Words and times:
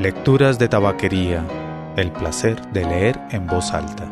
Lecturas 0.00 0.60
de 0.60 0.68
Tabaquería. 0.68 1.44
El 1.96 2.12
placer 2.12 2.64
de 2.70 2.84
leer 2.84 3.20
en 3.32 3.48
voz 3.48 3.72
alta. 3.72 4.06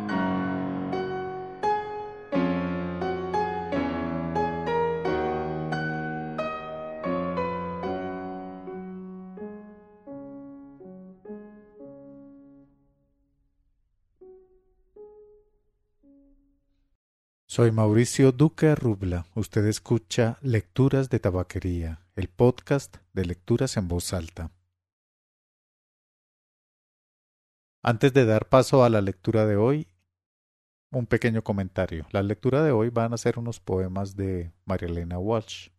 Soy 17.45 17.71
Mauricio 17.71 18.33
Duque 18.33 18.75
Rubla. 18.75 19.25
Usted 19.35 19.65
escucha 19.67 20.37
Lecturas 20.41 21.09
de 21.09 21.19
Tabaquería, 21.19 22.01
el 22.17 22.27
podcast 22.27 22.97
de 23.13 23.23
lecturas 23.23 23.77
en 23.77 23.87
voz 23.87 24.11
alta. 24.11 24.51
Antes 27.87 28.11
de 28.11 28.25
dar 28.25 28.49
paso 28.49 28.83
a 28.83 28.89
la 28.89 28.99
lectura 28.99 29.45
de 29.45 29.55
hoy, 29.55 29.87
un 30.91 31.05
pequeño 31.05 31.41
comentario. 31.41 32.05
La 32.11 32.21
lectura 32.21 32.61
de 32.61 32.71
hoy 32.71 32.89
van 32.89 33.13
a 33.13 33.17
ser 33.17 33.39
unos 33.39 33.61
poemas 33.61 34.17
de 34.17 34.51
María 34.65 34.89
Elena 34.89 35.19
Walsh. 35.19 35.69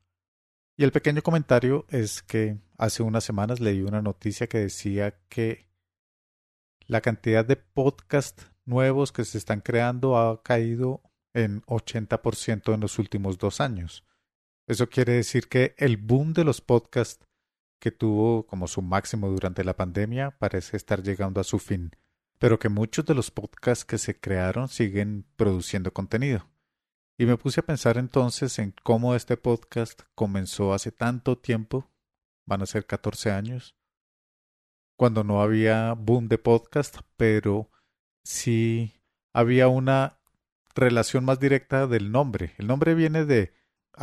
Y 0.78 0.84
el 0.84 0.90
pequeño 0.90 1.20
comentario 1.20 1.84
es 1.90 2.22
que 2.22 2.56
hace 2.78 3.02
unas 3.02 3.24
semanas 3.24 3.60
leí 3.60 3.82
una 3.82 4.00
noticia 4.00 4.46
que 4.46 4.56
decía 4.56 5.18
que 5.28 5.68
la 6.86 7.02
cantidad 7.02 7.44
de 7.44 7.56
podcasts 7.56 8.50
nuevos 8.64 9.12
que 9.12 9.26
se 9.26 9.36
están 9.36 9.60
creando 9.60 10.16
ha 10.16 10.42
caído 10.42 11.02
en 11.34 11.60
80% 11.66 12.72
en 12.72 12.80
los 12.80 12.98
últimos 12.98 13.36
dos 13.36 13.60
años. 13.60 14.02
Eso 14.66 14.88
quiere 14.88 15.12
decir 15.12 15.50
que 15.50 15.74
el 15.76 15.98
boom 15.98 16.32
de 16.32 16.44
los 16.44 16.62
podcasts 16.62 17.27
que 17.78 17.90
tuvo 17.90 18.46
como 18.46 18.68
su 18.68 18.82
máximo 18.82 19.28
durante 19.28 19.64
la 19.64 19.76
pandemia 19.76 20.32
parece 20.38 20.76
estar 20.76 21.02
llegando 21.02 21.40
a 21.40 21.44
su 21.44 21.58
fin, 21.58 21.92
pero 22.38 22.58
que 22.58 22.68
muchos 22.68 23.04
de 23.04 23.14
los 23.14 23.30
podcasts 23.30 23.84
que 23.84 23.98
se 23.98 24.18
crearon 24.18 24.68
siguen 24.68 25.24
produciendo 25.36 25.92
contenido. 25.92 26.48
Y 27.16 27.26
me 27.26 27.36
puse 27.36 27.60
a 27.60 27.64
pensar 27.64 27.98
entonces 27.98 28.58
en 28.58 28.74
cómo 28.82 29.14
este 29.14 29.36
podcast 29.36 30.02
comenzó 30.14 30.72
hace 30.72 30.92
tanto 30.92 31.36
tiempo, 31.36 31.90
van 32.46 32.62
a 32.62 32.66
ser 32.66 32.86
14 32.86 33.32
años, 33.32 33.76
cuando 34.96 35.24
no 35.24 35.42
había 35.42 35.92
boom 35.94 36.28
de 36.28 36.38
podcast, 36.38 36.98
pero 37.16 37.70
sí 38.24 39.00
había 39.32 39.68
una 39.68 40.18
relación 40.74 41.24
más 41.24 41.40
directa 41.40 41.86
del 41.86 42.10
nombre. 42.10 42.54
El 42.58 42.66
nombre 42.66 42.94
viene 42.94 43.24
de 43.24 43.52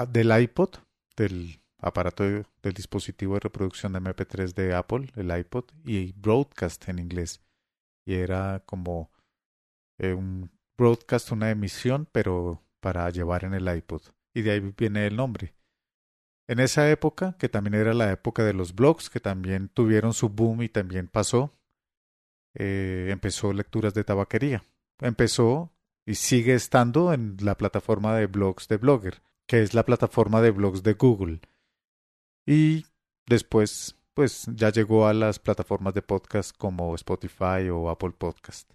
del 0.10 0.38
iPod, 0.38 0.76
del 1.16 1.62
aparato 1.80 2.24
del 2.24 2.74
dispositivo 2.74 3.36
de 3.36 3.42
reproducción 3.42 3.94
de 3.94 4.00
MP3 4.00 4.54
de 4.54 4.74
Apple, 4.74 5.12
el 5.16 5.38
iPod, 5.38 5.66
y 5.86 6.14
broadcast 6.14 6.88
en 6.90 7.00
inglés. 7.00 7.42
Y 8.06 8.16
era 8.16 8.64
como 8.66 9.12
eh, 10.00 10.14
un 10.14 10.52
broadcast, 10.78 11.32
una 11.32 11.50
emisión, 11.50 12.08
pero 12.12 12.64
para 12.80 13.10
llevar 13.10 13.46
en 13.46 13.54
el 13.54 13.74
iPod. 13.74 14.02
Y 14.34 14.42
de 14.42 14.52
ahí 14.52 14.74
viene 14.78 15.08
el 15.08 15.16
nombre. 15.16 15.54
En 16.48 16.60
esa 16.60 16.90
época, 16.92 17.36
que 17.40 17.50
también 17.50 17.74
era 17.74 17.94
la 17.94 18.12
época 18.12 18.44
de 18.44 18.54
los 18.54 18.76
blogs, 18.76 19.10
que 19.10 19.20
también 19.20 19.70
tuvieron 19.70 20.14
su 20.14 20.30
boom 20.30 20.62
y 20.62 20.70
también 20.70 21.08
pasó, 21.08 21.52
eh, 22.54 23.08
empezó 23.10 23.52
lecturas 23.54 23.94
de 23.94 24.04
tabaquería. 24.04 24.64
Empezó 25.00 25.72
y 26.06 26.16
sigue 26.16 26.54
estando 26.54 27.14
en 27.14 27.38
la 27.42 27.58
plataforma 27.58 28.16
de 28.16 28.28
blogs 28.28 28.68
de 28.68 28.78
Blogger, 28.78 29.22
que 29.48 29.62
es 29.62 29.74
la 29.74 29.84
plataforma 29.84 30.42
de 30.42 30.52
blogs 30.52 30.84
de 30.84 30.94
Google. 30.94 31.42
Y 32.46 32.86
después, 33.26 33.98
pues 34.14 34.48
ya 34.54 34.72
llegó 34.72 35.08
a 35.08 35.14
las 35.14 35.40
plataformas 35.40 35.94
de 35.94 36.02
podcast 36.02 36.56
como 36.56 36.94
Spotify 36.96 37.70
o 37.72 37.90
Apple 37.90 38.12
Podcast. 38.12 38.72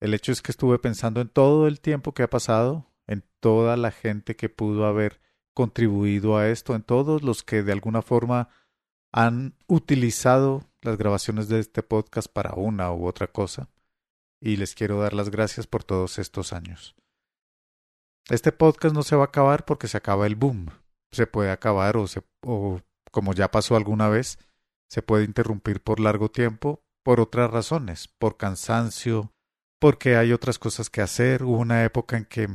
El 0.00 0.14
hecho 0.14 0.32
es 0.32 0.42
que 0.42 0.52
estuve 0.52 0.78
pensando 0.78 1.20
en 1.20 1.28
todo 1.28 1.66
el 1.66 1.80
tiempo 1.80 2.12
que 2.12 2.22
ha 2.22 2.30
pasado, 2.30 2.92
en 3.06 3.24
toda 3.40 3.76
la 3.76 3.90
gente 3.90 4.36
que 4.36 4.48
pudo 4.48 4.86
haber 4.86 5.20
contribuido 5.54 6.36
a 6.36 6.48
esto, 6.48 6.74
en 6.74 6.82
todos 6.82 7.22
los 7.22 7.42
que 7.42 7.62
de 7.62 7.72
alguna 7.72 8.02
forma 8.02 8.48
han 9.12 9.54
utilizado 9.66 10.68
las 10.82 10.98
grabaciones 10.98 11.48
de 11.48 11.60
este 11.60 11.82
podcast 11.82 12.28
para 12.28 12.54
una 12.54 12.92
u 12.92 13.06
otra 13.06 13.28
cosa, 13.28 13.70
y 14.40 14.56
les 14.56 14.74
quiero 14.74 15.00
dar 15.00 15.14
las 15.14 15.30
gracias 15.30 15.66
por 15.66 15.84
todos 15.84 16.18
estos 16.18 16.52
años. 16.52 16.96
Este 18.28 18.52
podcast 18.52 18.94
no 18.94 19.02
se 19.02 19.16
va 19.16 19.22
a 19.22 19.26
acabar 19.26 19.64
porque 19.64 19.86
se 19.86 19.96
acaba 19.96 20.26
el 20.26 20.34
boom, 20.34 20.70
se 21.12 21.26
puede 21.26 21.50
acabar 21.50 21.96
o, 21.96 22.06
se, 22.06 22.22
o 22.44 22.80
como 23.10 23.32
ya 23.32 23.50
pasó 23.50 23.76
alguna 23.76 24.08
vez, 24.08 24.38
se 24.88 25.02
puede 25.02 25.24
interrumpir 25.24 25.82
por 25.82 26.00
largo 26.00 26.30
tiempo 26.30 26.84
por 27.04 27.20
otras 27.20 27.50
razones, 27.50 28.08
por 28.08 28.36
cansancio, 28.36 29.32
porque 29.78 30.16
hay 30.16 30.32
otras 30.32 30.58
cosas 30.58 30.88
que 30.90 31.02
hacer. 31.02 31.44
Hubo 31.44 31.58
una 31.58 31.84
época 31.84 32.16
en 32.16 32.24
que 32.24 32.48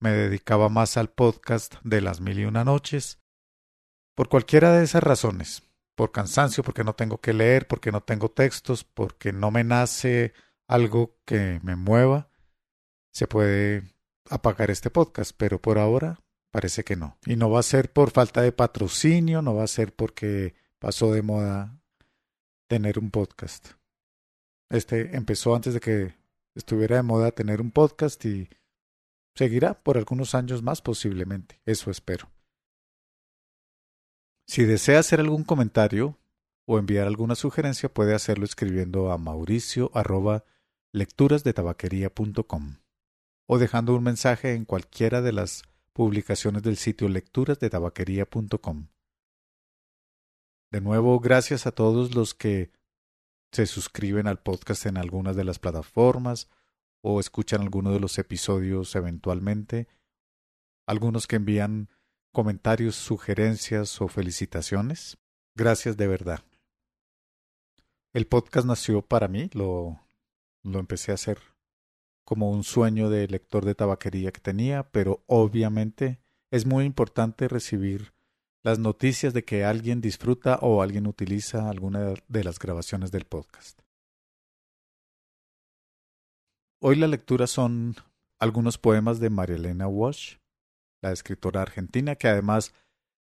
me 0.00 0.10
dedicaba 0.10 0.68
más 0.68 0.96
al 0.96 1.08
podcast 1.08 1.76
de 1.82 2.02
las 2.02 2.20
mil 2.20 2.38
y 2.38 2.44
una 2.44 2.64
noches. 2.64 3.18
Por 4.14 4.28
cualquiera 4.28 4.72
de 4.72 4.84
esas 4.84 5.02
razones, 5.02 5.62
por 5.96 6.12
cansancio, 6.12 6.62
porque 6.62 6.84
no 6.84 6.94
tengo 6.94 7.20
que 7.20 7.32
leer, 7.32 7.66
porque 7.66 7.90
no 7.90 8.02
tengo 8.02 8.30
textos, 8.30 8.84
porque 8.84 9.32
no 9.32 9.50
me 9.50 9.64
nace 9.64 10.34
algo 10.68 11.18
que 11.24 11.60
me 11.62 11.76
mueva, 11.76 12.28
se 13.12 13.26
puede 13.26 13.94
apagar 14.28 14.70
este 14.70 14.90
podcast, 14.90 15.32
pero 15.36 15.60
por 15.60 15.78
ahora 15.78 16.20
Parece 16.56 16.84
que 16.84 16.96
no. 16.96 17.18
Y 17.26 17.36
no 17.36 17.50
va 17.50 17.60
a 17.60 17.62
ser 17.62 17.92
por 17.92 18.12
falta 18.12 18.40
de 18.40 18.50
patrocinio, 18.50 19.42
no 19.42 19.54
va 19.54 19.64
a 19.64 19.66
ser 19.66 19.94
porque 19.94 20.54
pasó 20.78 21.12
de 21.12 21.20
moda 21.20 21.78
tener 22.66 22.98
un 22.98 23.10
podcast. 23.10 23.72
Este 24.70 25.14
empezó 25.18 25.54
antes 25.54 25.74
de 25.74 25.80
que 25.80 26.14
estuviera 26.54 26.96
de 26.96 27.02
moda 27.02 27.30
tener 27.32 27.60
un 27.60 27.72
podcast 27.72 28.24
y 28.24 28.48
seguirá 29.34 29.82
por 29.82 29.98
algunos 29.98 30.34
años 30.34 30.62
más 30.62 30.80
posiblemente. 30.80 31.60
Eso 31.66 31.90
espero. 31.90 32.30
Si 34.46 34.64
desea 34.64 35.00
hacer 35.00 35.20
algún 35.20 35.44
comentario 35.44 36.18
o 36.64 36.78
enviar 36.78 37.06
alguna 37.06 37.34
sugerencia, 37.34 37.92
puede 37.92 38.14
hacerlo 38.14 38.46
escribiendo 38.46 39.12
a 39.12 39.18
mauricio 39.18 39.90
arroba 39.92 40.44
lecturasdetabaquería.com 40.94 42.78
o 43.46 43.58
dejando 43.58 43.94
un 43.94 44.04
mensaje 44.04 44.54
en 44.54 44.64
cualquiera 44.64 45.20
de 45.20 45.32
las 45.32 45.62
publicaciones 45.96 46.62
del 46.62 46.76
sitio 46.76 47.08
lecturasdetabaquería.com. 47.08 48.88
De 50.70 50.80
nuevo, 50.82 51.18
gracias 51.20 51.66
a 51.66 51.72
todos 51.72 52.14
los 52.14 52.34
que 52.34 52.70
se 53.50 53.64
suscriben 53.64 54.26
al 54.26 54.42
podcast 54.42 54.84
en 54.84 54.98
algunas 54.98 55.36
de 55.36 55.44
las 55.44 55.58
plataformas 55.58 56.50
o 57.02 57.18
escuchan 57.18 57.62
algunos 57.62 57.94
de 57.94 58.00
los 58.00 58.18
episodios 58.18 58.94
eventualmente, 58.94 59.88
algunos 60.86 61.26
que 61.26 61.36
envían 61.36 61.88
comentarios, 62.30 62.94
sugerencias 62.94 63.98
o 64.02 64.08
felicitaciones. 64.08 65.16
Gracias 65.54 65.96
de 65.96 66.08
verdad. 66.08 66.44
El 68.12 68.26
podcast 68.26 68.66
nació 68.66 69.00
para 69.00 69.28
mí, 69.28 69.48
lo, 69.54 69.98
lo 70.62 70.78
empecé 70.78 71.12
a 71.12 71.14
hacer 71.14 71.55
como 72.26 72.50
un 72.50 72.64
sueño 72.64 73.08
de 73.08 73.28
lector 73.28 73.64
de 73.64 73.76
tabaquería 73.76 74.32
que 74.32 74.40
tenía, 74.40 74.90
pero 74.90 75.22
obviamente 75.26 76.18
es 76.50 76.66
muy 76.66 76.84
importante 76.84 77.46
recibir 77.46 78.12
las 78.64 78.80
noticias 78.80 79.32
de 79.32 79.44
que 79.44 79.64
alguien 79.64 80.00
disfruta 80.00 80.58
o 80.60 80.82
alguien 80.82 81.06
utiliza 81.06 81.70
alguna 81.70 82.14
de 82.26 82.44
las 82.44 82.58
grabaciones 82.58 83.12
del 83.12 83.26
podcast. 83.26 83.80
Hoy 86.82 86.96
la 86.96 87.06
lectura 87.06 87.46
son 87.46 87.94
algunos 88.40 88.76
poemas 88.76 89.20
de 89.20 89.30
María 89.30 89.54
Elena 89.54 89.86
Walsh, 89.86 90.38
la 91.02 91.12
escritora 91.12 91.62
argentina, 91.62 92.16
que 92.16 92.26
además 92.26 92.74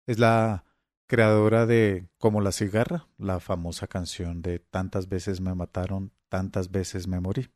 es 0.06 0.20
la 0.20 0.66
creadora 1.08 1.66
de 1.66 2.10
Como 2.18 2.42
la 2.42 2.52
cigarra, 2.52 3.08
la 3.18 3.40
famosa 3.40 3.88
canción 3.88 4.42
de 4.42 4.60
Tantas 4.60 5.08
veces 5.08 5.40
me 5.40 5.56
mataron, 5.56 6.12
tantas 6.28 6.72
veces 6.72 7.08
me 7.08 7.22
morí. 7.22 7.50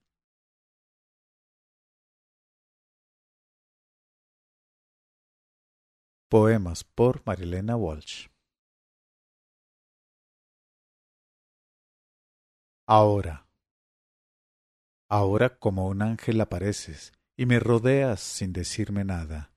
Poemas 6.27 6.83
por 6.83 7.21
Marilena 7.23 7.75
Walsh. 7.75 8.29
Ahora. 12.87 13.47
Ahora 15.07 15.59
como 15.59 15.87
un 15.87 16.01
ángel 16.01 16.41
apareces 16.41 17.13
y 17.37 17.45
me 17.45 17.59
rodeas 17.59 18.21
sin 18.21 18.53
decirme 18.53 19.05
nada. 19.05 19.53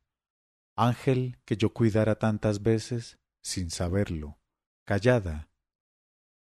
Ángel 0.77 1.39
que 1.47 1.57
yo 1.57 1.73
cuidara 1.73 2.19
tantas 2.19 2.63
veces 2.63 3.19
sin 3.43 3.71
saberlo, 3.71 4.39
callada. 4.85 5.49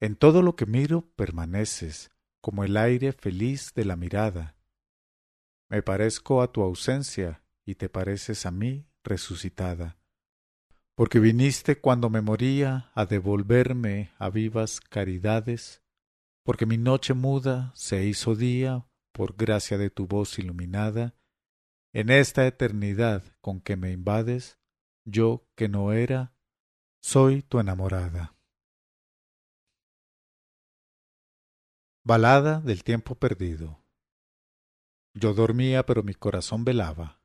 En 0.02 0.16
todo 0.16 0.42
lo 0.42 0.56
que 0.56 0.66
miro 0.66 1.12
permaneces 1.16 2.10
como 2.42 2.64
el 2.64 2.78
aire 2.78 3.14
feliz 3.14 3.76
de 3.76 3.86
la 3.86 3.96
mirada. 3.96 4.58
Me 5.70 5.84
parezco 5.84 6.42
a 6.42 6.52
tu 6.52 6.64
ausencia 6.64 7.44
y 7.64 7.76
te 7.76 7.90
pareces 7.90 8.48
a 8.48 8.52
mí 8.52 8.88
resucitada 9.04 9.99
porque 11.00 11.22
viniste 11.22 11.80
cuando 11.80 12.10
me 12.10 12.20
moría 12.20 12.92
a 12.94 13.06
devolverme 13.06 14.12
a 14.18 14.30
vivas 14.30 14.82
caridades 14.82 15.82
porque 16.44 16.66
mi 16.66 16.78
noche 16.78 17.14
muda 17.14 17.72
se 17.74 18.04
hizo 18.04 18.36
día 18.36 18.86
por 19.14 19.38
gracia 19.38 19.78
de 19.78 19.90
tu 19.90 20.08
voz 20.08 20.38
iluminada, 20.40 21.16
en 21.94 22.10
esta 22.10 22.46
eternidad 22.46 23.24
con 23.40 23.62
que 23.62 23.78
me 23.78 23.94
invades, 23.94 24.60
yo 25.06 25.48
que 25.56 25.70
no 25.70 25.94
era, 25.94 26.36
soy 27.02 27.44
tu 27.44 27.62
enamorada. 27.62 28.36
Balada 32.04 32.60
del 32.60 32.84
tiempo 32.84 33.16
perdido. 33.16 33.86
Yo 35.14 35.34
dormía, 35.34 35.86
pero 35.86 36.04
mi 36.04 36.14
corazón 36.14 36.66
velaba. 36.66 37.22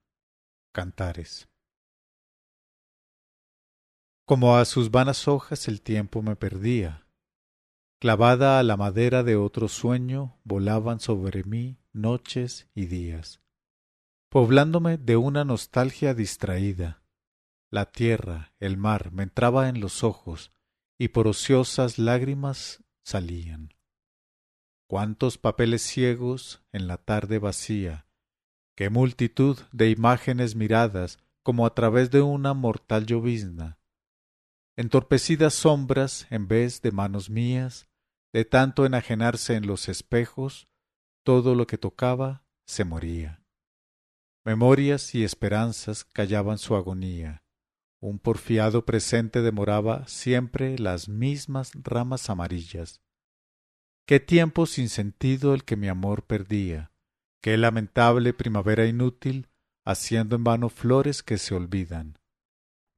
Cantares. 0.72 1.48
Como 4.26 4.56
a 4.56 4.64
sus 4.64 4.90
vanas 4.90 5.28
hojas 5.28 5.68
el 5.68 5.82
tiempo 5.82 6.22
me 6.22 6.34
perdía. 6.34 7.06
Clavada 8.00 8.58
a 8.58 8.62
la 8.62 8.78
madera 8.78 9.22
de 9.22 9.36
otro 9.36 9.68
sueño, 9.68 10.38
volaban 10.44 10.98
sobre 10.98 11.44
mí 11.44 11.78
noches 11.92 12.68
y 12.74 12.86
días, 12.86 13.42
poblándome 14.30 14.96
de 14.96 15.18
una 15.18 15.44
nostalgia 15.44 16.14
distraída. 16.14 17.02
La 17.70 17.92
tierra, 17.92 18.54
el 18.60 18.78
mar, 18.78 19.12
me 19.12 19.24
entraba 19.24 19.68
en 19.68 19.80
los 19.80 20.02
ojos, 20.04 20.52
y 20.98 21.08
por 21.08 21.28
ociosas 21.28 21.98
lágrimas 21.98 22.82
salían. 23.02 23.74
Cuántos 24.88 25.36
papeles 25.36 25.82
ciegos 25.82 26.62
en 26.72 26.86
la 26.86 26.96
tarde 26.96 27.38
vacía, 27.38 28.06
qué 28.74 28.88
multitud 28.88 29.58
de 29.72 29.90
imágenes 29.90 30.56
miradas 30.56 31.18
como 31.42 31.66
a 31.66 31.74
través 31.74 32.10
de 32.10 32.22
una 32.22 32.54
mortal 32.54 33.04
llovizna, 33.06 33.78
entorpecidas 34.76 35.54
sombras 35.54 36.26
en 36.30 36.48
vez 36.48 36.82
de 36.82 36.92
manos 36.92 37.30
mías, 37.30 37.88
de 38.32 38.44
tanto 38.44 38.84
enajenarse 38.84 39.54
en 39.54 39.66
los 39.66 39.88
espejos, 39.88 40.68
todo 41.24 41.54
lo 41.54 41.66
que 41.66 41.78
tocaba 41.78 42.44
se 42.66 42.84
moría. 42.84 43.44
Memorias 44.44 45.14
y 45.14 45.24
esperanzas 45.24 46.04
callaban 46.04 46.58
su 46.58 46.74
agonía. 46.74 47.44
Un 48.00 48.18
porfiado 48.18 48.84
presente 48.84 49.40
demoraba 49.40 50.06
siempre 50.06 50.78
las 50.78 51.08
mismas 51.08 51.72
ramas 51.74 52.28
amarillas. 52.28 53.00
Qué 54.06 54.20
tiempo 54.20 54.66
sin 54.66 54.90
sentido 54.90 55.54
el 55.54 55.64
que 55.64 55.76
mi 55.76 55.88
amor 55.88 56.26
perdía. 56.26 56.92
Qué 57.40 57.56
lamentable 57.56 58.34
primavera 58.34 58.84
inútil, 58.84 59.48
haciendo 59.86 60.36
en 60.36 60.44
vano 60.44 60.68
flores 60.68 61.22
que 61.22 61.38
se 61.38 61.54
olvidan. 61.54 62.18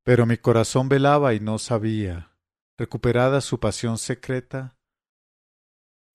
Pero 0.06 0.24
mi 0.24 0.36
corazón 0.36 0.88
velaba 0.88 1.34
y 1.34 1.40
no 1.40 1.58
sabía, 1.58 2.30
recuperada 2.78 3.40
su 3.40 3.58
pasión 3.58 3.98
secreta, 3.98 4.78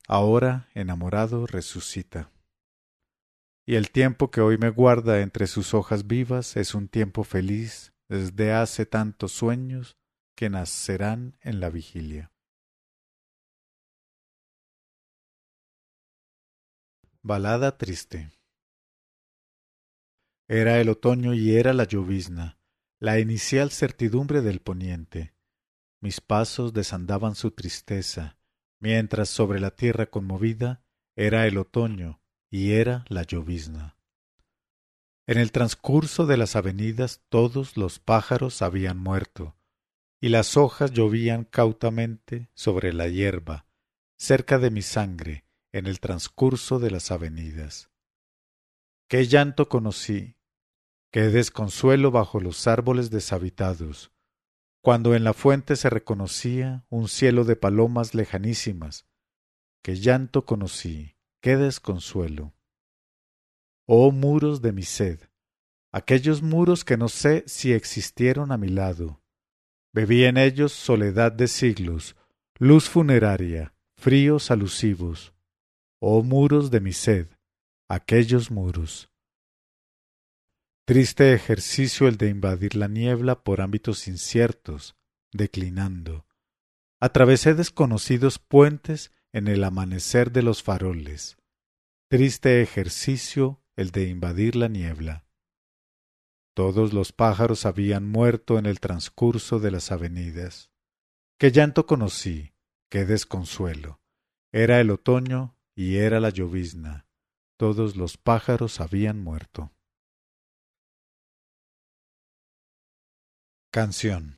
ahora 0.08 0.70
enamorado 0.74 1.46
resucita. 1.46 2.32
Y 3.66 3.76
el 3.76 3.92
tiempo 3.92 4.32
que 4.32 4.40
hoy 4.40 4.58
me 4.58 4.70
guarda 4.70 5.20
entre 5.20 5.46
sus 5.46 5.74
hojas 5.74 6.08
vivas 6.08 6.56
es 6.56 6.74
un 6.74 6.88
tiempo 6.88 7.26
feliz 7.26 7.92
desde 8.08 8.54
hace 8.54 8.86
tantos 8.86 9.34
sueños 9.34 9.98
que 10.38 10.50
nacerán 10.50 11.38
en 11.42 11.60
la 11.60 11.70
vigilia. 11.70 12.32
Balada 17.24 17.78
triste 17.78 18.32
Era 20.48 20.80
el 20.80 20.88
otoño 20.88 21.34
y 21.34 21.58
era 21.58 21.74
la 21.74 21.84
llovizna 21.84 22.61
la 23.02 23.18
inicial 23.18 23.72
certidumbre 23.72 24.42
del 24.42 24.60
poniente. 24.60 25.34
Mis 26.02 26.22
pasos 26.22 26.72
desandaban 26.72 27.34
su 27.34 27.50
tristeza, 27.50 28.38
mientras 28.80 29.28
sobre 29.28 29.60
la 29.60 29.72
tierra 29.72 30.06
conmovida 30.06 30.84
era 31.16 31.48
el 31.48 31.58
otoño 31.58 32.22
y 32.52 32.74
era 32.74 33.04
la 33.10 33.24
llovizna. 33.24 33.98
En 35.26 35.40
el 35.40 35.52
transcurso 35.52 36.28
de 36.28 36.38
las 36.38 36.56
avenidas 36.56 37.24
todos 37.30 37.76
los 37.76 37.98
pájaros 37.98 38.62
habían 38.62 39.00
muerto, 39.00 39.58
y 40.20 40.30
las 40.30 40.56
hojas 40.56 40.92
llovían 40.92 41.46
cautamente 41.46 42.52
sobre 42.54 42.94
la 42.94 43.08
hierba, 43.08 43.66
cerca 44.16 44.60
de 44.60 44.70
mi 44.70 44.84
sangre, 44.84 45.48
en 45.72 45.88
el 45.88 46.00
transcurso 46.00 46.78
de 46.78 46.92
las 46.92 47.10
avenidas. 47.10 47.90
Qué 49.08 49.26
llanto 49.26 49.70
conocí, 49.70 50.36
qué 51.12 51.24
desconsuelo 51.24 52.10
bajo 52.10 52.40
los 52.40 52.68
árboles 52.68 53.10
deshabitados, 53.10 54.12
cuando 54.82 55.14
en 55.14 55.24
la 55.24 55.34
fuente 55.34 55.76
se 55.76 55.90
reconocía 55.90 56.86
un 56.90 57.08
cielo 57.10 57.44
de 57.44 57.56
palomas 57.56 58.16
lejanísimas, 58.16 59.06
qué 59.84 59.96
llanto 59.96 60.46
conocí, 60.46 61.18
qué 61.42 61.58
desconsuelo. 61.58 62.54
Oh 63.86 64.12
muros 64.12 64.62
de 64.62 64.72
mi 64.72 64.84
sed, 64.84 65.20
aquellos 65.92 66.42
muros 66.42 66.86
que 66.86 66.96
no 66.96 67.10
sé 67.10 67.44
si 67.46 67.74
existieron 67.74 68.52
a 68.54 68.58
mi 68.58 68.70
lado. 68.70 69.22
Bebí 69.94 70.24
en 70.24 70.38
ellos 70.38 70.72
soledad 70.72 71.34
de 71.34 71.50
siglos, 71.50 72.16
luz 72.58 72.88
funeraria, 72.88 73.74
fríos 73.98 74.50
alusivos. 74.50 75.34
Oh 76.00 76.24
muros 76.24 76.72
de 76.72 76.80
mi 76.80 76.94
sed, 76.94 77.28
aquellos 77.90 78.50
muros. 78.50 79.11
Triste 80.92 81.34
ejercicio 81.34 82.10
el 82.10 82.18
de 82.18 82.28
invadir 82.28 82.76
la 82.76 82.90
niebla 82.90 83.46
por 83.46 83.62
ámbitos 83.62 84.10
inciertos, 84.10 84.98
declinando. 85.32 86.26
Atravesé 87.00 87.54
desconocidos 87.54 88.40
puentes 88.40 89.14
en 89.32 89.48
el 89.48 89.64
amanecer 89.64 90.34
de 90.34 90.44
los 90.44 90.64
faroles. 90.64 91.38
Triste 92.10 92.62
ejercicio 92.62 93.64
el 93.78 93.92
de 93.92 94.10
invadir 94.10 94.58
la 94.58 94.68
niebla. 94.68 95.26
Todos 96.54 96.92
los 96.92 97.14
pájaros 97.14 97.66
habían 97.66 98.06
muerto 98.10 98.60
en 98.60 98.66
el 98.66 98.82
transcurso 98.82 99.62
de 99.62 99.72
las 99.72 99.94
avenidas. 99.94 100.72
Qué 101.40 101.54
llanto 101.54 101.86
conocí, 101.86 102.52
qué 102.90 103.06
desconsuelo. 103.06 104.02
Era 104.52 104.82
el 104.82 104.92
otoño 104.92 105.58
y 105.74 105.96
era 105.96 106.20
la 106.20 106.32
llovizna. 106.32 107.08
Todos 107.56 107.96
los 107.96 108.18
pájaros 108.18 108.82
habían 108.82 109.24
muerto. 109.24 109.72
Canción 113.74 114.38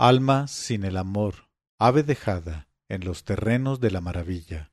Alma 0.00 0.48
sin 0.48 0.82
el 0.82 0.96
amor, 0.96 1.48
ave 1.78 2.02
dejada 2.02 2.68
en 2.88 3.04
los 3.04 3.22
terrenos 3.22 3.78
de 3.78 3.92
la 3.92 4.00
maravilla. 4.00 4.72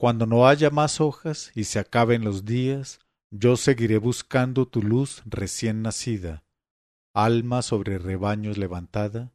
Cuando 0.00 0.26
no 0.26 0.48
haya 0.48 0.70
más 0.70 1.00
hojas 1.00 1.52
y 1.54 1.62
se 1.62 1.78
acaben 1.78 2.24
los 2.24 2.44
días, 2.44 2.98
yo 3.30 3.56
seguiré 3.56 3.98
buscando 3.98 4.66
tu 4.66 4.82
luz 4.82 5.22
recién 5.26 5.82
nacida, 5.82 6.42
alma 7.14 7.62
sobre 7.62 7.98
rebaños 7.98 8.58
levantada, 8.58 9.32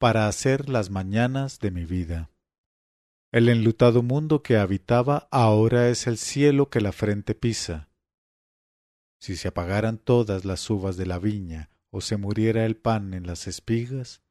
para 0.00 0.26
hacer 0.26 0.68
las 0.68 0.90
mañanas 0.90 1.60
de 1.60 1.70
mi 1.70 1.84
vida. 1.84 2.32
El 3.30 3.48
enlutado 3.48 4.02
mundo 4.02 4.42
que 4.42 4.56
habitaba 4.56 5.28
ahora 5.30 5.88
es 5.88 6.08
el 6.08 6.18
cielo 6.18 6.68
que 6.68 6.80
la 6.80 6.90
frente 6.90 7.36
pisa. 7.36 7.90
Si 9.20 9.36
se 9.36 9.46
apagaran 9.46 9.98
todas 9.98 10.44
las 10.44 10.68
uvas 10.68 10.96
de 10.96 11.06
la 11.06 11.20
viña, 11.20 11.70
o 11.90 12.00
se 12.00 12.16
muriera 12.16 12.66
el 12.66 12.76
pan 12.76 13.14
en 13.14 13.26
las 13.26 13.46
espigas, 13.46 14.22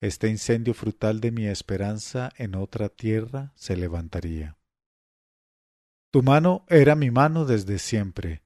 este 0.00 0.28
incendio 0.28 0.74
frutal 0.74 1.20
de 1.20 1.30
mi 1.30 1.46
esperanza 1.46 2.30
en 2.36 2.54
otra 2.54 2.88
tierra 2.88 3.52
se 3.54 3.76
levantaría. 3.76 4.56
Tu 6.10 6.22
mano 6.22 6.64
era 6.68 6.96
mi 6.96 7.10
mano 7.10 7.44
desde 7.44 7.78
siempre, 7.78 8.42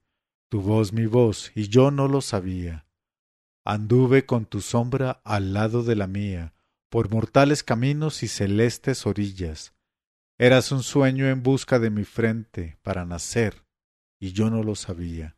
tu 0.51 0.61
voz 0.61 0.93
mi 0.93 1.07
voz, 1.07 1.53
y 1.55 1.69
yo 1.69 1.91
no 1.91 2.09
lo 2.09 2.21
sabía. 2.21 2.87
Anduve 3.65 4.27
con 4.27 4.45
tu 4.45 4.61
sombra 4.61 5.23
al 5.25 5.55
lado 5.55 5.83
de 5.83 5.97
la 5.97 6.07
mía, 6.07 6.55
por 6.91 7.11
mortales 7.11 7.63
caminos 7.65 8.23
y 8.23 8.29
celestes 8.29 9.07
orillas. 9.07 9.75
Eras 10.39 10.73
un 10.73 10.83
sueño 10.83 11.29
en 11.29 11.43
busca 11.43 11.79
de 11.79 11.91
mi 11.91 12.05
frente 12.05 12.79
para 12.83 13.07
nacer, 13.07 13.65
y 14.21 14.33
yo 14.33 14.51
no 14.51 14.63
lo 14.63 14.75
sabía. 14.75 15.37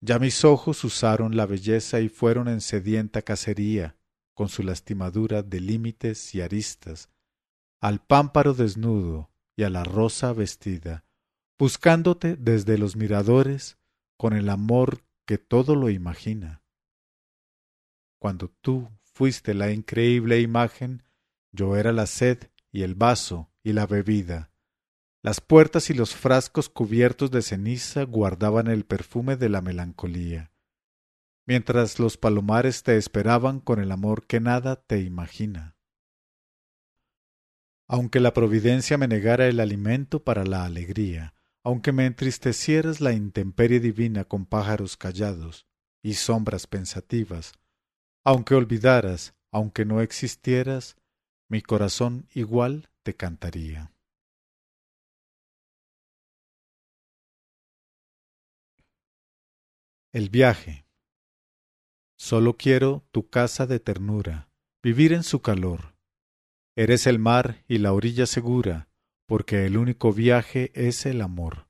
Ya 0.00 0.18
mis 0.18 0.44
ojos 0.44 0.84
usaron 0.84 1.36
la 1.36 1.46
belleza 1.46 2.00
y 2.00 2.08
fueron 2.08 2.48
en 2.48 2.60
sedienta 2.60 3.22
cacería, 3.22 3.96
con 4.34 4.48
su 4.48 4.62
lastimadura 4.62 5.42
de 5.42 5.60
límites 5.60 6.34
y 6.34 6.42
aristas, 6.42 7.10
al 7.80 8.04
pámparo 8.04 8.52
desnudo 8.54 9.30
y 9.56 9.62
a 9.62 9.70
la 9.70 9.84
rosa 9.84 10.32
vestida, 10.32 11.04
buscándote 11.58 12.36
desde 12.36 12.76
los 12.76 12.96
miradores 12.96 13.78
con 14.18 14.34
el 14.34 14.50
amor 14.50 15.02
que 15.24 15.38
todo 15.38 15.74
lo 15.74 15.88
imagina. 15.88 16.62
Cuando 18.18 18.48
tú 18.60 18.90
fuiste 19.02 19.54
la 19.54 19.72
increíble 19.72 20.40
imagen, 20.40 21.02
yo 21.52 21.76
era 21.76 21.92
la 21.92 22.06
sed 22.06 22.50
y 22.70 22.82
el 22.82 22.94
vaso 22.94 23.50
y 23.62 23.72
la 23.72 23.86
bebida, 23.86 24.50
las 25.26 25.40
puertas 25.40 25.90
y 25.90 25.94
los 25.94 26.14
frascos 26.14 26.68
cubiertos 26.68 27.32
de 27.32 27.42
ceniza 27.42 28.04
guardaban 28.04 28.68
el 28.68 28.84
perfume 28.84 29.34
de 29.34 29.48
la 29.48 29.60
melancolía, 29.60 30.52
mientras 31.46 31.98
los 31.98 32.16
palomares 32.16 32.84
te 32.84 32.96
esperaban 32.96 33.58
con 33.58 33.80
el 33.80 33.90
amor 33.90 34.28
que 34.28 34.38
nada 34.38 34.76
te 34.76 35.00
imagina. 35.00 35.76
Aunque 37.88 38.20
la 38.20 38.34
providencia 38.34 38.98
me 38.98 39.08
negara 39.08 39.48
el 39.48 39.58
alimento 39.58 40.22
para 40.22 40.44
la 40.44 40.64
alegría, 40.64 41.34
aunque 41.64 41.90
me 41.90 42.06
entristecieras 42.06 43.00
la 43.00 43.12
intemperie 43.12 43.80
divina 43.80 44.26
con 44.26 44.46
pájaros 44.46 44.96
callados 44.96 45.66
y 46.04 46.14
sombras 46.14 46.68
pensativas, 46.68 47.54
aunque 48.22 48.54
olvidaras, 48.54 49.34
aunque 49.50 49.84
no 49.84 50.02
existieras, 50.02 50.94
mi 51.48 51.62
corazón 51.62 52.28
igual 52.32 52.90
te 53.02 53.14
cantaría. 53.14 53.95
El 60.16 60.30
viaje. 60.30 60.86
Solo 62.18 62.56
quiero 62.56 63.06
tu 63.10 63.28
casa 63.28 63.66
de 63.66 63.80
ternura, 63.80 64.48
vivir 64.82 65.12
en 65.12 65.22
su 65.22 65.42
calor. 65.42 65.94
Eres 66.74 67.06
el 67.06 67.18
mar 67.18 67.62
y 67.68 67.76
la 67.76 67.92
orilla 67.92 68.24
segura, 68.24 68.88
porque 69.26 69.66
el 69.66 69.76
único 69.76 70.14
viaje 70.14 70.72
es 70.74 71.04
el 71.04 71.20
amor. 71.20 71.68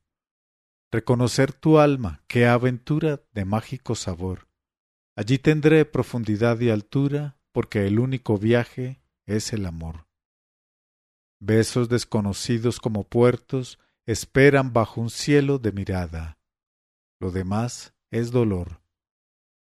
Reconocer 0.92 1.54
tu 1.54 1.80
alma, 1.80 2.22
qué 2.28 2.46
aventura 2.46 3.20
de 3.32 3.44
mágico 3.44 3.96
sabor. 3.96 4.46
Allí 5.16 5.38
tendré 5.40 5.84
profundidad 5.84 6.60
y 6.60 6.70
altura, 6.70 7.40
porque 7.50 7.88
el 7.88 7.98
único 7.98 8.38
viaje 8.38 9.02
es 9.26 9.52
el 9.52 9.66
amor. 9.66 10.06
Besos 11.40 11.88
desconocidos 11.88 12.78
como 12.78 13.02
puertos 13.02 13.80
esperan 14.06 14.72
bajo 14.72 15.00
un 15.00 15.10
cielo 15.10 15.58
de 15.58 15.72
mirada. 15.72 16.38
Lo 17.18 17.32
demás 17.32 17.95
es 18.10 18.30
dolor. 18.30 18.82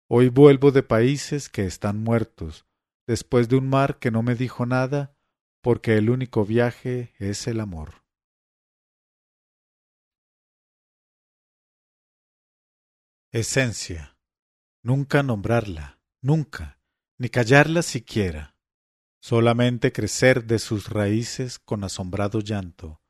Hoy 0.07 0.29
vuelvo 0.29 0.71
de 0.71 0.83
países 0.83 1.49
que 1.49 1.65
están 1.65 2.03
muertos, 2.03 2.65
después 3.07 3.49
de 3.49 3.57
un 3.57 3.69
mar 3.69 3.99
que 3.99 4.11
no 4.11 4.21
me 4.23 4.35
dijo 4.35 4.65
nada, 4.65 5.17
porque 5.61 5.97
el 5.97 6.09
único 6.09 6.45
viaje 6.45 7.13
es 7.17 7.47
el 7.47 7.59
amor. 7.59 8.03
Esencia. 13.31 14.17
Nunca 14.83 15.23
nombrarla, 15.23 15.99
nunca, 16.21 16.79
ni 17.17 17.29
callarla 17.29 17.81
siquiera. 17.81 18.55
Solamente 19.19 19.91
crecer 19.91 20.45
de 20.45 20.59
sus 20.59 20.89
raíces 20.89 21.57
con 21.57 21.83
asombrado 21.83 22.41
llanto, 22.41 23.01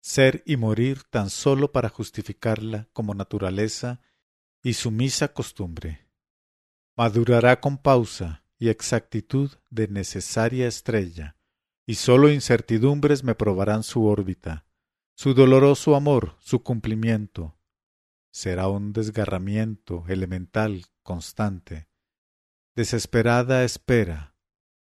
ser 0.00 0.42
y 0.44 0.56
morir 0.56 1.04
tan 1.04 1.30
solo 1.30 1.70
para 1.70 1.88
justificarla 1.88 2.88
como 2.92 3.14
naturaleza 3.14 4.00
y 4.62 4.74
sumisa 4.74 5.32
costumbre. 5.32 6.06
Madurará 6.96 7.60
con 7.60 7.78
pausa 7.78 8.44
y 8.58 8.68
exactitud 8.68 9.52
de 9.70 9.88
necesaria 9.88 10.68
estrella, 10.68 11.36
y 11.86 11.94
sólo 11.94 12.30
incertidumbres 12.30 13.24
me 13.24 13.34
probarán 13.34 13.82
su 13.82 14.04
órbita, 14.04 14.66
su 15.14 15.34
doloroso 15.34 15.96
amor, 15.96 16.36
su 16.40 16.62
cumplimiento. 16.62 17.58
Será 18.30 18.68
un 18.68 18.92
desgarramiento 18.92 20.04
elemental, 20.08 20.86
constante. 21.02 21.88
Desesperada 22.76 23.64
espera, 23.64 24.36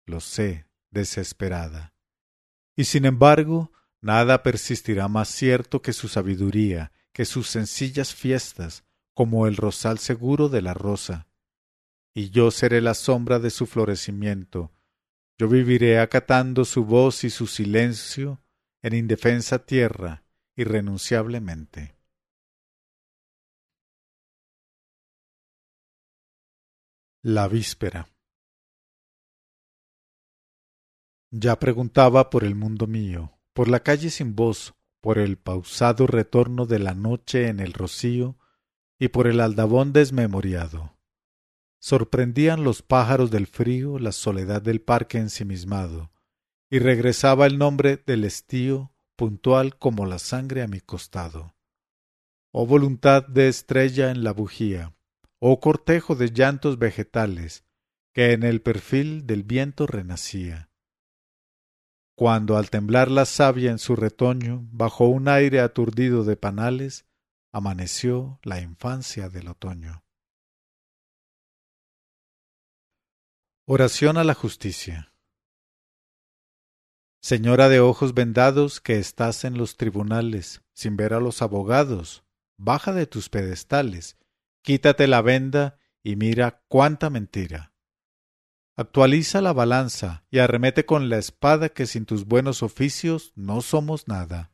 lo 0.05 0.19
sé, 0.19 0.65
desesperada. 0.91 1.93
Y 2.75 2.85
sin 2.85 3.05
embargo, 3.05 3.71
nada 4.01 4.43
persistirá 4.43 5.07
más 5.07 5.29
cierto 5.29 5.81
que 5.81 5.93
su 5.93 6.07
sabiduría, 6.07 6.91
que 7.13 7.25
sus 7.25 7.47
sencillas 7.47 8.13
fiestas, 8.13 8.83
como 9.17 9.47
el 9.47 9.55
rosal 9.57 9.97
seguro 9.97 10.47
de 10.47 10.61
la 10.61 10.75
rosa, 10.75 11.27
y 12.13 12.29
yo 12.29 12.51
seré 12.51 12.81
la 12.81 12.93
sombra 12.93 13.39
de 13.39 13.49
su 13.49 13.65
florecimiento, 13.65 14.71
yo 15.39 15.49
viviré 15.49 15.99
acatando 15.99 16.65
su 16.65 16.85
voz 16.85 17.23
y 17.23 17.31
su 17.31 17.47
silencio 17.47 18.43
en 18.83 18.93
indefensa 18.93 19.65
tierra, 19.65 20.23
irrenunciablemente. 20.55 21.97
La 27.23 27.47
víspera. 27.47 28.07
Ya 31.31 31.57
preguntaba 31.57 32.29
por 32.29 32.43
el 32.43 32.53
mundo 32.53 32.85
mío, 32.85 33.39
por 33.53 33.67
la 33.67 33.79
calle 33.79 34.11
sin 34.11 34.35
voz, 34.35 34.75
por 35.01 35.17
el 35.17 35.39
pausado 35.39 36.05
retorno 36.05 36.67
de 36.67 36.77
la 36.77 36.93
noche 36.93 37.47
en 37.47 37.59
el 37.59 37.73
rocío, 37.73 38.37
y 38.99 39.09
por 39.09 39.27
el 39.27 39.39
aldabón 39.39 39.93
desmemoriado. 39.93 40.97
Sorprendían 41.79 42.63
los 42.63 42.81
pájaros 42.81 43.31
del 43.31 43.47
frío 43.47 43.99
la 43.99 44.11
soledad 44.11 44.61
del 44.61 44.81
parque 44.81 45.19
ensimismado, 45.19 46.11
y 46.69 46.79
regresaba 46.79 47.45
el 47.45 47.57
nombre 47.57 48.01
del 48.05 48.23
estío 48.23 48.91
puntual 49.15 49.77
como 49.77 50.05
la 50.05 50.19
sangre 50.19 50.61
a 50.61 50.67
mi 50.67 50.81
costado. 50.81 51.55
Oh 52.51 52.65
voluntad 52.65 53.25
de 53.27 53.47
estrella 53.47 54.11
en 54.11 54.23
la 54.23 54.31
bujía, 54.31 54.95
oh 55.39 55.59
cortejo 55.59 56.15
de 56.15 56.31
llantos 56.31 56.79
vegetales, 56.79 57.63
que 58.13 58.31
en 58.31 58.43
el 58.43 58.61
perfil 58.61 59.27
del 59.27 59.43
viento 59.43 59.85
renacía. 59.85 60.71
Cuando 62.15 62.57
al 62.57 62.71
temblar 62.71 63.11
la 63.11 63.25
savia 63.25 63.69
en 63.69 63.77
su 63.77 63.95
retoño, 63.95 64.67
bajo 64.71 65.07
un 65.07 65.27
aire 65.27 65.59
aturdido 65.59 66.23
de 66.23 66.35
panales, 66.35 67.05
amaneció 67.57 68.39
la 68.43 68.61
infancia 68.61 69.29
del 69.29 69.47
otoño. 69.47 70.05
Oración 73.65 74.17
a 74.17 74.23
la 74.23 74.35
justicia. 74.35 75.11
Señora 77.19 77.67
de 77.67 77.79
ojos 77.79 78.13
vendados 78.13 78.79
que 78.79 78.99
estás 78.99 79.43
en 79.43 79.57
los 79.57 79.75
tribunales, 79.75 80.61
sin 80.73 80.97
ver 80.97 81.15
a 81.15 81.19
los 81.19 81.41
abogados, 81.41 82.23
baja 82.57 82.93
de 82.93 83.07
tus 83.07 83.27
pedestales, 83.27 84.17
quítate 84.61 85.07
la 85.07 85.23
venda 85.23 85.79
y 86.03 86.15
mira 86.15 86.63
cuánta 86.67 87.09
mentira. 87.09 87.73
Actualiza 88.75 89.41
la 89.41 89.53
balanza 89.53 90.27
y 90.29 90.37
arremete 90.37 90.85
con 90.85 91.09
la 91.09 91.17
espada 91.17 91.69
que 91.69 91.87
sin 91.87 92.05
tus 92.05 92.25
buenos 92.25 92.61
oficios 92.61 93.33
no 93.35 93.61
somos 93.61 94.07
nada. 94.07 94.51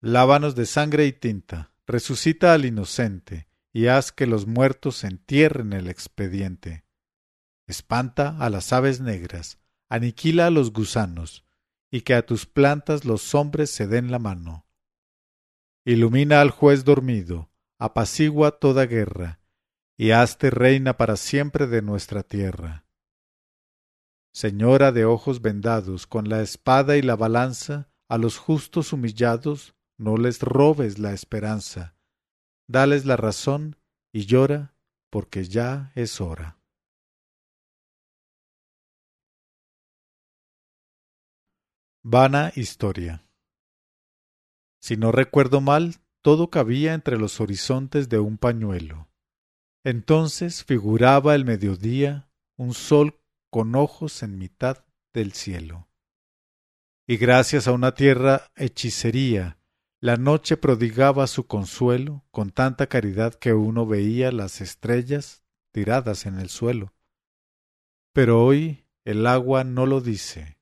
Lávanos 0.00 0.54
de 0.54 0.66
sangre 0.66 1.06
y 1.06 1.12
tinta, 1.12 1.72
resucita 1.86 2.52
al 2.52 2.64
inocente, 2.64 3.48
y 3.72 3.88
haz 3.88 4.12
que 4.12 4.26
los 4.26 4.46
muertos 4.46 5.04
entierren 5.04 5.72
el 5.72 5.88
expediente. 5.88 6.84
Espanta 7.66 8.38
a 8.38 8.50
las 8.50 8.72
aves 8.72 9.00
negras, 9.00 9.58
aniquila 9.88 10.46
a 10.46 10.50
los 10.50 10.72
gusanos, 10.72 11.44
y 11.90 12.00
que 12.00 12.14
a 12.14 12.24
tus 12.24 12.46
plantas 12.46 13.04
los 13.04 13.34
hombres 13.34 13.70
se 13.70 13.86
den 13.86 14.10
la 14.10 14.18
mano. 14.18 14.66
Ilumina 15.84 16.40
al 16.40 16.50
juez 16.50 16.84
dormido, 16.84 17.50
apacigua 17.78 18.58
toda 18.58 18.86
guerra, 18.86 19.40
y 19.96 20.10
hazte 20.10 20.50
reina 20.50 20.96
para 20.96 21.16
siempre 21.16 21.66
de 21.66 21.82
nuestra 21.82 22.22
tierra. 22.22 22.86
Señora 24.32 24.92
de 24.92 25.04
ojos 25.04 25.40
vendados, 25.40 26.06
con 26.06 26.28
la 26.28 26.42
espada 26.42 26.96
y 26.96 27.02
la 27.02 27.16
balanza, 27.16 27.88
a 28.08 28.18
los 28.18 28.36
justos 28.36 28.92
humillados, 28.92 29.75
no 29.98 30.16
les 30.16 30.40
robes 30.40 30.98
la 30.98 31.12
esperanza, 31.12 31.96
dales 32.66 33.04
la 33.04 33.16
razón 33.16 33.76
y 34.12 34.26
llora 34.26 34.74
porque 35.10 35.44
ya 35.44 35.92
es 35.94 36.20
hora. 36.20 36.58
Vana 42.02 42.52
historia. 42.54 43.26
Si 44.80 44.96
no 44.96 45.10
recuerdo 45.10 45.60
mal, 45.60 45.96
todo 46.22 46.50
cabía 46.50 46.94
entre 46.94 47.18
los 47.18 47.40
horizontes 47.40 48.08
de 48.08 48.18
un 48.18 48.38
pañuelo. 48.38 49.08
Entonces 49.82 50.64
figuraba 50.64 51.34
el 51.34 51.44
mediodía 51.44 52.28
un 52.56 52.74
sol 52.74 53.20
con 53.50 53.74
ojos 53.74 54.22
en 54.22 54.38
mitad 54.38 54.84
del 55.12 55.32
cielo. 55.32 55.88
Y 57.06 57.16
gracias 57.16 57.68
a 57.68 57.72
una 57.72 57.94
tierra 57.94 58.50
hechicería 58.56 59.55
la 60.00 60.16
noche 60.16 60.56
prodigaba 60.56 61.26
su 61.26 61.46
consuelo 61.46 62.24
con 62.30 62.50
tanta 62.50 62.86
caridad 62.86 63.34
que 63.34 63.54
uno 63.54 63.86
veía 63.86 64.30
las 64.30 64.60
estrellas 64.60 65.42
tiradas 65.72 66.26
en 66.26 66.38
el 66.38 66.48
suelo. 66.50 66.92
Pero 68.12 68.44
hoy 68.44 68.86
el 69.04 69.26
agua 69.26 69.64
no 69.64 69.86
lo 69.86 70.00
dice. 70.00 70.58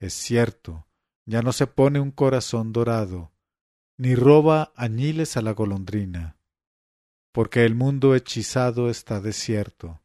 Es 0.00 0.14
cierto, 0.14 0.86
ya 1.24 1.42
no 1.42 1.52
se 1.52 1.66
pone 1.66 2.00
un 2.00 2.10
corazón 2.10 2.72
dorado, 2.72 3.32
ni 3.96 4.14
roba 4.14 4.72
añiles 4.76 5.36
a 5.36 5.42
la 5.42 5.52
golondrina, 5.52 6.38
porque 7.32 7.64
el 7.64 7.74
mundo 7.74 8.14
hechizado 8.14 8.90
está 8.90 9.20
desierto. 9.20 10.02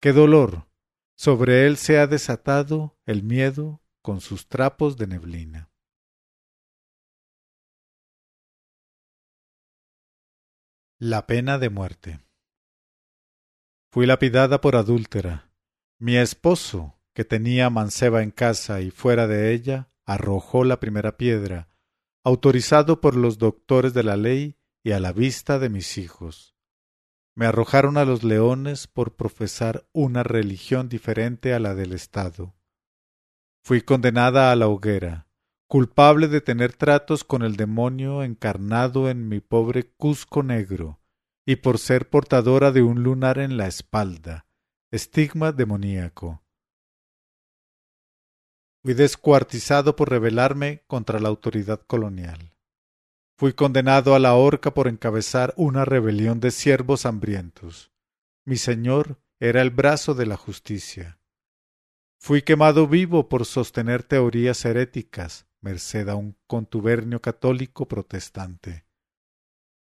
¡Qué 0.00 0.12
dolor! 0.12 0.68
Sobre 1.16 1.66
él 1.66 1.76
se 1.76 1.98
ha 1.98 2.06
desatado 2.06 2.98
el 3.06 3.22
miedo 3.22 3.82
con 4.02 4.20
sus 4.20 4.48
trapos 4.48 4.96
de 4.96 5.06
neblina. 5.06 5.70
La 11.06 11.26
pena 11.26 11.58
de 11.58 11.68
muerte. 11.68 12.20
Fui 13.90 14.06
lapidada 14.06 14.62
por 14.62 14.74
adúltera. 14.74 15.50
Mi 15.98 16.16
esposo, 16.16 16.98
que 17.12 17.26
tenía 17.26 17.68
manceba 17.68 18.22
en 18.22 18.30
casa 18.30 18.80
y 18.80 18.90
fuera 18.90 19.26
de 19.26 19.52
ella, 19.52 19.90
arrojó 20.06 20.64
la 20.64 20.80
primera 20.80 21.18
piedra, 21.18 21.68
autorizado 22.24 23.02
por 23.02 23.16
los 23.16 23.36
doctores 23.36 23.92
de 23.92 24.02
la 24.02 24.16
ley 24.16 24.56
y 24.82 24.92
a 24.92 24.98
la 24.98 25.12
vista 25.12 25.58
de 25.58 25.68
mis 25.68 25.98
hijos. 25.98 26.56
Me 27.34 27.44
arrojaron 27.44 27.98
a 27.98 28.06
los 28.06 28.24
leones 28.24 28.86
por 28.86 29.14
profesar 29.14 29.86
una 29.92 30.22
religión 30.22 30.88
diferente 30.88 31.52
a 31.52 31.58
la 31.58 31.74
del 31.74 31.92
Estado. 31.92 32.54
Fui 33.62 33.82
condenada 33.82 34.50
a 34.52 34.56
la 34.56 34.68
hoguera, 34.68 35.23
culpable 35.74 36.28
de 36.28 36.40
tener 36.40 36.72
tratos 36.72 37.24
con 37.24 37.42
el 37.42 37.56
demonio 37.56 38.22
encarnado 38.22 39.10
en 39.10 39.28
mi 39.28 39.40
pobre 39.40 39.90
Cusco 39.96 40.44
negro, 40.44 41.00
y 41.44 41.56
por 41.56 41.80
ser 41.80 42.08
portadora 42.08 42.70
de 42.70 42.82
un 42.82 43.02
lunar 43.02 43.40
en 43.40 43.56
la 43.56 43.66
espalda, 43.66 44.46
estigma 44.92 45.50
demoníaco. 45.50 46.44
Fui 48.84 48.94
descuartizado 48.94 49.96
por 49.96 50.10
rebelarme 50.10 50.84
contra 50.86 51.18
la 51.18 51.28
autoridad 51.28 51.80
colonial. 51.80 52.54
Fui 53.36 53.52
condenado 53.52 54.14
a 54.14 54.20
la 54.20 54.34
horca 54.34 54.74
por 54.74 54.86
encabezar 54.86 55.54
una 55.56 55.84
rebelión 55.84 56.38
de 56.38 56.52
siervos 56.52 57.04
hambrientos. 57.04 57.90
Mi 58.44 58.58
señor 58.58 59.18
era 59.40 59.60
el 59.60 59.70
brazo 59.70 60.14
de 60.14 60.26
la 60.26 60.36
justicia. 60.36 61.18
Fui 62.20 62.42
quemado 62.42 62.86
vivo 62.86 63.28
por 63.28 63.44
sostener 63.44 64.04
teorías 64.04 64.64
heréticas, 64.64 65.48
merced 65.64 66.08
a 66.08 66.14
un 66.14 66.36
contubernio 66.46 67.20
católico 67.20 67.88
protestante. 67.88 68.84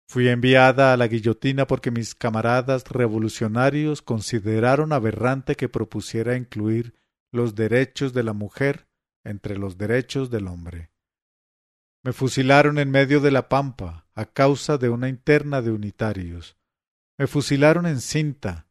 Fui 0.08 0.28
enviada 0.28 0.92
a 0.92 0.96
la 0.96 1.08
guillotina 1.08 1.66
porque 1.66 1.90
mis 1.90 2.14
camaradas 2.14 2.84
revolucionarios 2.88 4.00
consideraron 4.00 4.92
aberrante 4.92 5.56
que 5.56 5.68
propusiera 5.68 6.36
incluir 6.36 6.94
los 7.32 7.54
derechos 7.54 8.12
de 8.12 8.22
la 8.22 8.32
mujer 8.32 8.86
entre 9.24 9.58
los 9.58 9.76
derechos 9.76 10.30
del 10.30 10.46
hombre. 10.46 10.92
Me 12.04 12.12
fusilaron 12.12 12.78
en 12.78 12.90
medio 12.90 13.20
de 13.20 13.30
la 13.30 13.48
pampa 13.48 14.06
a 14.14 14.26
causa 14.26 14.78
de 14.78 14.90
una 14.90 15.08
interna 15.08 15.62
de 15.62 15.72
unitarios. 15.72 16.56
Me 17.18 17.26
fusilaron 17.26 17.86
en 17.86 18.00
cinta, 18.00 18.68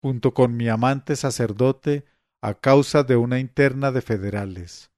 junto 0.00 0.32
con 0.32 0.56
mi 0.56 0.68
amante 0.68 1.16
sacerdote, 1.16 2.06
a 2.40 2.54
causa 2.54 3.02
de 3.02 3.16
una 3.16 3.40
interna 3.40 3.90
de 3.90 4.02
federales. 4.02 4.92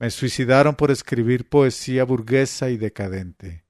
Me 0.00 0.10
suicidaron 0.10 0.76
por 0.76 0.90
escribir 0.90 1.48
poesía 1.48 2.04
burguesa 2.04 2.70
y 2.70 2.76
decadente. 2.76 3.64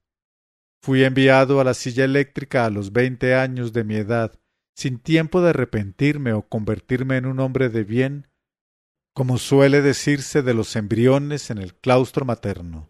Fui 0.82 1.04
enviado 1.04 1.60
a 1.60 1.64
la 1.64 1.74
silla 1.74 2.04
eléctrica 2.04 2.66
a 2.66 2.70
los 2.70 2.92
veinte 2.92 3.34
años 3.34 3.72
de 3.72 3.84
mi 3.84 3.96
edad 3.96 4.38
sin 4.78 5.00
tiempo 5.00 5.40
de 5.42 5.50
arrepentirme 5.50 6.32
o 6.32 6.42
convertirme 6.42 7.16
en 7.16 7.26
un 7.26 7.40
hombre 7.40 7.68
de 7.68 7.82
bien, 7.82 8.28
como 9.12 9.36
suele 9.38 9.82
decirse 9.82 10.42
de 10.42 10.54
los 10.54 10.76
embriones 10.76 11.50
en 11.50 11.58
el 11.58 11.74
claustro 11.74 12.24
materno. 12.24 12.88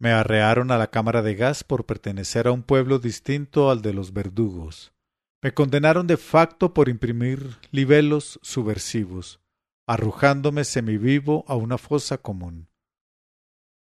Me 0.00 0.12
arrearon 0.12 0.70
a 0.70 0.78
la 0.78 0.90
cámara 0.90 1.20
de 1.20 1.34
gas 1.34 1.64
por 1.64 1.84
pertenecer 1.84 2.46
a 2.46 2.52
un 2.52 2.62
pueblo 2.62 2.98
distinto 2.98 3.70
al 3.70 3.82
de 3.82 3.92
los 3.92 4.14
verdugos. 4.14 4.94
Me 5.42 5.52
condenaron 5.52 6.06
de 6.06 6.16
facto 6.16 6.72
por 6.72 6.88
imprimir 6.88 7.58
libelos 7.70 8.40
subversivos, 8.42 9.40
arrojándome 9.86 10.64
semivivo 10.64 11.44
a 11.48 11.56
una 11.56 11.78
fosa 11.78 12.18
común. 12.18 12.68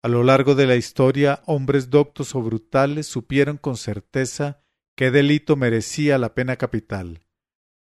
A 0.03 0.09
lo 0.09 0.23
largo 0.23 0.53
de 0.53 0.67
la 0.67 0.75
historia, 0.75 1.41
hombres 1.45 1.89
doctos 1.89 2.35
o 2.35 2.41
brutales 2.41 3.07
supieron 3.07 3.57
con 3.57 3.77
certeza 3.77 4.61
qué 4.97 5.11
delito 5.11 5.55
merecía 5.55 6.17
la 6.17 6.33
pena 6.33 6.57
capital. 6.57 7.25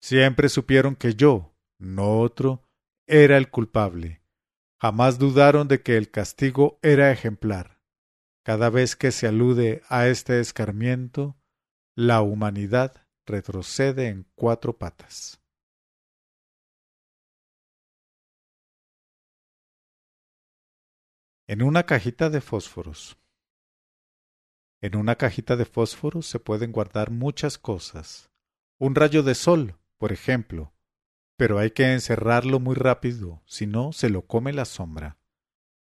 Siempre 0.00 0.48
supieron 0.48 0.94
que 0.94 1.14
yo, 1.14 1.56
no 1.78 2.20
otro, 2.20 2.62
era 3.08 3.36
el 3.36 3.50
culpable. 3.50 4.22
Jamás 4.80 5.18
dudaron 5.18 5.66
de 5.66 5.82
que 5.82 5.96
el 5.96 6.10
castigo 6.10 6.78
era 6.82 7.10
ejemplar. 7.10 7.80
Cada 8.44 8.70
vez 8.70 8.94
que 8.94 9.10
se 9.10 9.26
alude 9.26 9.82
a 9.88 10.06
este 10.06 10.38
escarmiento, 10.38 11.36
la 11.96 12.22
humanidad 12.22 13.06
retrocede 13.26 14.08
en 14.08 14.28
cuatro 14.36 14.78
patas. 14.78 15.40
En 21.48 21.62
una 21.62 21.84
cajita 21.84 22.28
de 22.28 22.40
fósforos. 22.40 23.16
En 24.80 24.96
una 24.96 25.14
cajita 25.14 25.54
de 25.54 25.64
fósforo 25.64 26.20
se 26.20 26.40
pueden 26.40 26.72
guardar 26.72 27.12
muchas 27.12 27.56
cosas. 27.56 28.32
Un 28.80 28.96
rayo 28.96 29.22
de 29.22 29.36
sol, 29.36 29.78
por 29.96 30.10
ejemplo, 30.10 30.72
pero 31.36 31.60
hay 31.60 31.70
que 31.70 31.92
encerrarlo 31.92 32.58
muy 32.58 32.74
rápido, 32.74 33.44
si 33.46 33.68
no 33.68 33.92
se 33.92 34.10
lo 34.10 34.26
come 34.26 34.52
la 34.52 34.64
sombra. 34.64 35.18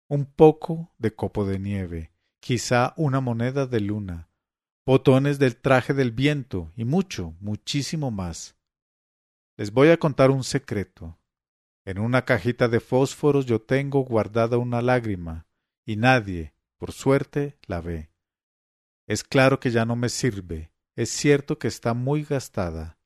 Un 0.09 0.25
poco 0.25 0.95
de 0.97 1.15
copo 1.15 1.45
de 1.45 1.59
nieve, 1.59 2.11
quizá 2.41 2.95
una 2.97 3.21
moneda 3.21 3.67
de 3.67 3.81
luna, 3.81 4.31
botones 4.87 5.39
del 5.39 5.57
traje 5.57 5.93
del 5.93 6.11
viento 6.11 6.73
y 6.75 6.87
mucho, 6.87 7.35
muchísimo 7.39 8.11
más. 8.11 8.57
Les 9.59 9.73
voy 9.73 9.91
a 9.91 9.99
contar 9.99 10.31
un 10.31 10.43
secreto. 10.43 11.19
En 11.85 11.99
una 11.99 12.25
cajita 12.25 12.69
de 12.69 12.81
fósforos 12.81 13.45
yo 13.45 13.61
tengo 13.61 14.01
guardada 14.05 14.57
una 14.57 14.81
lágrima, 14.81 15.47
y 15.85 15.97
nadie, 15.97 16.55
por 16.77 16.93
suerte, 16.93 17.59
la 17.67 17.81
ve. 17.81 18.11
Es 19.07 19.25
claro 19.25 19.61
que 19.61 19.71
ya 19.71 19.85
no 19.85 19.97
me 19.97 20.09
sirve. 20.09 20.73
Es 20.97 21.11
cierto 21.11 21.59
que 21.59 21.69
está 21.69 21.95
muy 21.95 22.25
gastada. 22.25 22.99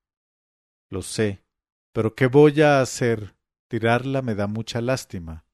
Lo 0.90 1.02
sé. 1.02 1.44
Pero 1.92 2.14
¿qué 2.14 2.26
voy 2.26 2.60
a 2.60 2.80
hacer? 2.80 3.36
Tirarla 3.68 4.20
me 4.20 4.34
da 4.34 4.46
mucha 4.46 4.80
lástima. 4.80 5.46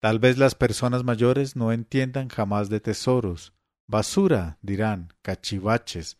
Tal 0.00 0.18
vez 0.18 0.38
las 0.38 0.54
personas 0.54 1.04
mayores 1.04 1.56
no 1.56 1.72
entiendan 1.72 2.28
jamás 2.28 2.70
de 2.70 2.80
tesoros. 2.80 3.52
Basura, 3.86 4.58
dirán, 4.62 5.12
cachivaches. 5.22 6.18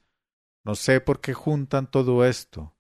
No 0.65 0.75
sé 0.75 1.01
por 1.01 1.21
qué 1.21 1.33
juntan 1.35 1.91
todo 1.91 2.25
esto. 2.25 2.77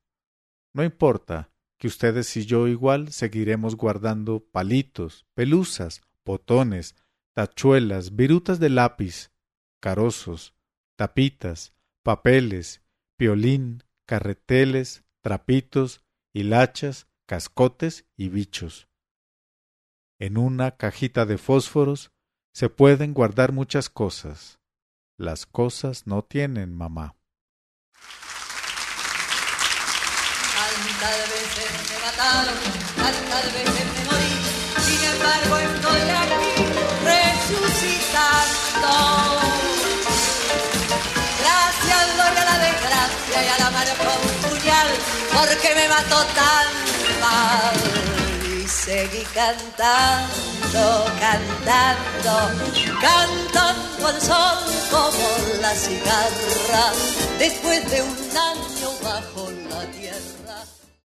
No 0.75 0.85
importa, 0.85 1.51
que 1.79 1.89
ustedes 1.89 2.37
y 2.37 2.45
yo 2.45 2.69
igual 2.69 3.11
seguiremos 3.13 3.77
guardando 3.77 4.45
palitos, 4.45 5.27
pelusas, 5.35 6.03
botones, 6.31 6.95
tachuelas, 7.35 8.15
virutas 8.15 8.61
de 8.61 8.71
lápiz, 8.71 9.33
carozos, 9.81 10.55
tapitas, 10.97 11.75
papeles, 12.05 12.83
violín, 13.19 13.83
carreteles, 14.07 15.03
trapitos, 15.23 16.05
hilachas, 16.33 17.09
cascotes 17.27 18.07
y 18.17 18.29
bichos. 18.29 18.87
En 20.21 20.39
una 20.39 20.77
cajita 20.77 21.27
de 21.27 21.37
fósforos 21.37 22.13
se 22.55 22.69
pueden 22.69 23.13
guardar 23.13 23.51
muchas 23.51 23.89
cosas. 23.89 24.61
Las 25.17 25.47
cosas 25.47 26.07
no 26.07 26.23
tienen 26.23 26.77
mamá. 26.77 27.17
veces 31.01 31.91
me 31.91 31.99
mataron, 31.99 32.55
me 32.55 34.30
estoy 35.35 36.03
aquí 36.23 36.55
resucitando. 37.05 38.93
Gracias 41.41 42.05
doy 42.17 42.37
a 42.37 42.45
la 42.45 42.57
desgracia 42.59 43.39
y 43.45 43.49
a 43.49 43.59
la 43.59 43.71
mano 43.71 43.93
con 43.99 44.21
puñal, 44.51 44.89
porque 45.35 45.75
me 45.75 45.89
mató 45.89 46.19
tan 46.41 46.67
mal. 47.21 47.77
Y 48.45 48.69
seguí 48.69 49.25
cantando, 49.35 50.85
cantando, 51.21 52.35
cantando 53.01 54.07
al 54.07 54.21
sol 54.21 54.59
como 54.91 55.27
la 55.61 55.75
cigarra 55.75 56.93
después 57.39 57.91
de 57.91 58.03
un 58.03 58.37
año 58.37 58.91